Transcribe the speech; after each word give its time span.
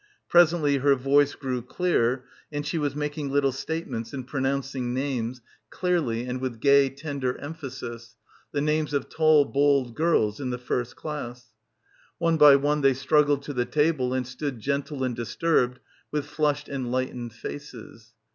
Presently 0.27 0.77
her 0.77 0.95
voice 0.95 1.35
grew 1.35 1.61
clear 1.61 2.23
and 2.51 2.65
she 2.65 2.79
was 2.79 2.95
making 2.95 3.29
little 3.29 3.51
statements 3.51 4.13
and 4.13 4.25
pronouncing 4.25 4.95
names, 4.95 5.41
clearly 5.69 6.23
and 6.25 6.41
with 6.41 6.59
gay 6.59 6.89
tender 6.89 7.37
emphasis, 7.37 8.15
the 8.51 8.61
names 8.61 8.95
of 8.95 9.09
tall— 9.09 9.45
291— 9.45 9.93
PILGRIMAGE 9.93 10.15
bold 10.15 10.21
girls 10.27 10.39
in 10.39 10.49
the 10.49 10.57
first 10.57 10.95
class. 10.95 11.51
One 12.17 12.37
by 12.37 12.55
one 12.55 12.81
they 12.81 12.95
struggled 12.95 13.43
to 13.43 13.53
the 13.53 13.65
table 13.65 14.11
and 14.15 14.25
stood 14.25 14.59
gentle 14.59 15.03
and 15.03 15.15
dis 15.15 15.35
turbed 15.35 15.77
with 16.11 16.25
flushed 16.25 16.67
enlightened 16.67 17.33
faces. 17.33 18.13